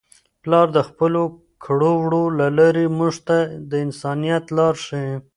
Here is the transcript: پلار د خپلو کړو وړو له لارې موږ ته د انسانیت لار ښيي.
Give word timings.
پلار 0.43 0.67
د 0.77 0.79
خپلو 0.87 1.23
کړو 1.63 1.91
وړو 2.03 2.23
له 2.39 2.47
لارې 2.57 2.85
موږ 2.97 3.15
ته 3.27 3.37
د 3.69 3.71
انسانیت 3.85 4.43
لار 4.57 4.75
ښيي. 4.85 5.11